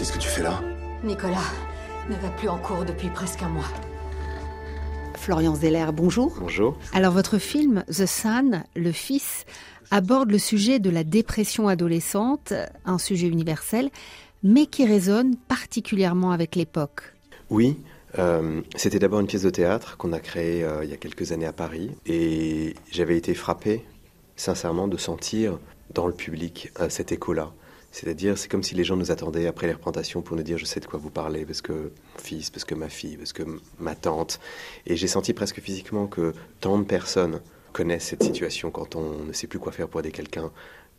[0.00, 0.62] Qu'est-ce que tu fais là
[1.04, 1.52] Nicolas
[2.08, 3.68] ne va plus en cours depuis presque un mois.
[5.18, 6.34] Florian Zeller, bonjour.
[6.40, 6.78] Bonjour.
[6.94, 9.44] Alors votre film The Son, le fils,
[9.90, 12.54] aborde le sujet de la dépression adolescente,
[12.86, 13.90] un sujet universel,
[14.42, 17.02] mais qui résonne particulièrement avec l'époque.
[17.50, 17.76] Oui,
[18.18, 21.32] euh, c'était d'abord une pièce de théâtre qu'on a créée euh, il y a quelques
[21.32, 23.84] années à Paris et j'avais été frappé
[24.34, 25.58] sincèrement de sentir
[25.92, 27.52] dans le public euh, cet écho-là.
[27.90, 30.64] C'est-à-dire, c'est comme si les gens nous attendaient après les représentations pour nous dire je
[30.64, 33.42] sais de quoi vous parlez, parce que mon fils, parce que ma fille, parce que
[33.78, 34.40] ma tante.
[34.86, 37.40] Et j'ai senti presque physiquement que tant de personnes
[37.72, 40.50] connaissent cette situation quand on ne sait plus quoi faire pour aider quelqu'un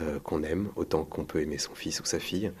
[0.00, 2.52] euh, qu'on aime, autant qu'on peut aimer son fils ou sa fille.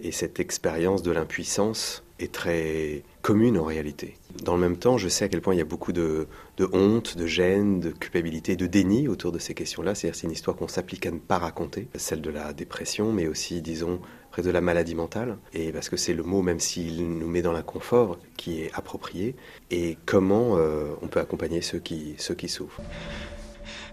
[0.00, 4.16] Et cette expérience de l'impuissance est très commune en réalité.
[4.42, 6.26] Dans le même temps, je sais à quel point il y a beaucoup de,
[6.72, 9.94] honte, de gêne, de culpabilité, de déni autour de ces questions-là.
[9.94, 13.26] C'est-à-dire c'est une histoire qu'on s'applique à ne pas raconter, celle de la dépression, mais
[13.26, 15.38] aussi, disons, près de la maladie mentale.
[15.52, 19.36] Et parce que c'est le mot, même s'il nous met dans l'inconfort, qui est approprié.
[19.70, 22.80] Et comment euh, on peut accompagner ceux qui, ceux qui souffrent.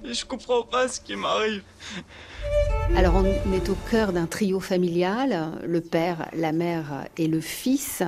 [0.04, 1.62] Je comprends pas ce qui m'arrive.
[2.96, 8.02] Alors on est au cœur d'un trio familial, le père, la mère et le fils.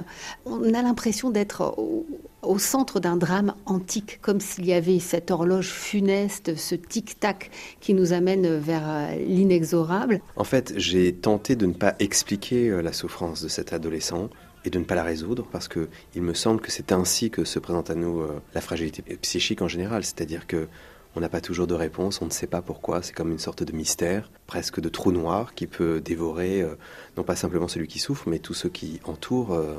[0.46, 2.06] On a l'impression d'être au,
[2.42, 7.94] au, centre d'un drame antique, comme s'il y avait cette horloge funeste, ce tic-tac qui
[7.94, 10.22] nous amène vers l'inexorable.
[10.36, 14.30] En fait, j'ai tenté de ne pas expliquer la souffrance de cet adolescent
[14.66, 17.44] et de ne pas la résoudre parce que il me semble que c'est ainsi que
[17.44, 18.24] se présente à nous
[18.56, 20.68] la fragilité psychique en général, c'est-à-dire que
[21.16, 23.64] on n'a pas toujours de réponse, on ne sait pas pourquoi, c'est comme une sorte
[23.64, 26.76] de mystère, presque de trou noir qui peut dévorer euh,
[27.18, 29.76] non pas simplement celui qui souffre, mais tous ceux qui entourent euh,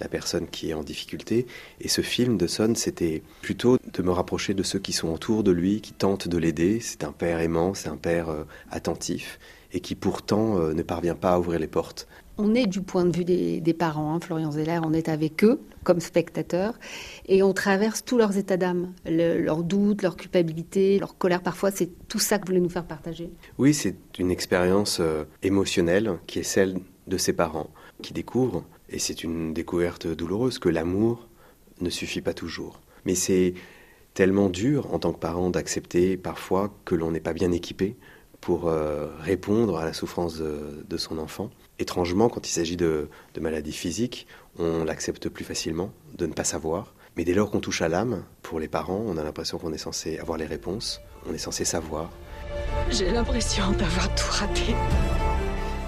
[0.00, 1.46] la personne qui est en difficulté.
[1.80, 5.42] Et ce film de Son, c'était plutôt de me rapprocher de ceux qui sont autour
[5.42, 6.80] de lui, qui tentent de l'aider.
[6.80, 9.38] C'est un père aimant, c'est un père euh, attentif,
[9.72, 12.06] et qui pourtant ne parvient pas à ouvrir les portes.
[12.38, 15.42] On est du point de vue des, des parents, hein, Florian Zeller, on est avec
[15.42, 16.74] eux comme spectateurs
[17.28, 21.40] et on traverse tous leurs états d'âme, le, leurs doutes, leur culpabilité, leur colère.
[21.40, 23.30] Parfois, c'est tout ça que vous voulez nous faire partager.
[23.56, 27.70] Oui, c'est une expérience euh, émotionnelle qui est celle de ses parents
[28.02, 31.28] qui découvrent, et c'est une découverte douloureuse, que l'amour
[31.80, 32.80] ne suffit pas toujours.
[33.04, 33.54] Mais c'est
[34.14, 37.96] tellement dur en tant que parent d'accepter parfois que l'on n'est pas bien équipé
[38.40, 41.50] pour euh, répondre à la souffrance de, de, son enfant.
[41.78, 44.26] Étrangement, quand il s'agit de, de maladies physiques,
[44.58, 46.94] on l'accepte plus facilement de ne pas savoir.
[47.16, 49.78] Mais dès lors qu'on touche à l'âme, pour les parents, on a l'impression qu'on est
[49.78, 52.10] censé avoir les réponses, on est censé savoir.
[52.90, 54.74] J'ai l'impression d'avoir tout raté.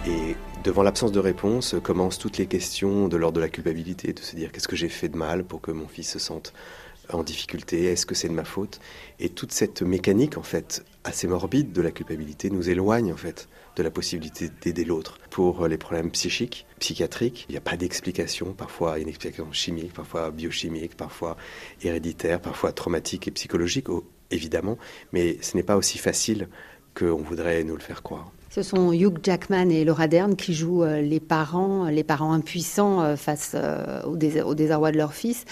[0.06, 0.36] Et
[0.68, 4.36] devant l'absence de réponse, commencent toutes les questions de l'ordre de la culpabilité, de se
[4.36, 6.52] dire qu'est-ce que j'ai fait de mal pour que mon fils se sente
[7.08, 8.78] en difficulté, est-ce que c'est de ma faute?
[9.18, 13.48] Et toute cette mécanique, en fait, assez morbide de la culpabilité nous éloigne, en fait,
[13.76, 15.18] de la possibilité d'aider l'autre.
[15.30, 18.52] Pour les problèmes psychiques, psychiatriques, il n'y a pas d'explication.
[18.52, 21.38] Parfois, une explication chimique, parfois biochimique, parfois
[21.82, 23.86] héréditaire, parfois traumatique et psychologique,
[24.30, 24.76] évidemment.
[25.14, 26.50] Mais ce n'est pas aussi facile
[26.94, 28.32] qu'on voudrait nous le faire croire.
[28.58, 33.54] Ce sont Hugh Jackman et Laura Dern qui jouent les parents, les parents impuissants face
[34.04, 35.44] au, dés au désarroi de leur fils.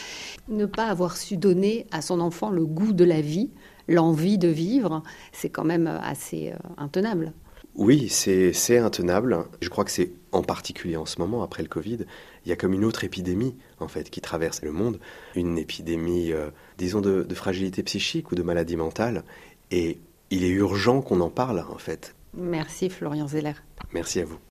[0.49, 3.51] Ne pas avoir su donner à son enfant le goût de la vie,
[3.87, 7.33] l'envie de vivre, c'est quand même assez intenable.
[7.77, 9.45] Oui, c'est intenable.
[9.61, 11.99] Je crois que c'est en particulier en ce moment, après le Covid,
[12.45, 14.99] il y a comme une autre épidémie, en fait, qui traverse le monde.
[15.37, 19.23] Une épidémie, euh, disons, de fragilité psychique ou de maladie mentale.
[19.71, 20.01] Et
[20.31, 22.16] il est urgent qu'on en parle, en fait.
[22.37, 23.55] Merci Florian Zeller.
[23.93, 24.39] Merci à vous.